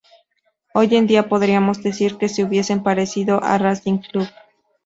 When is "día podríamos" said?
1.05-1.83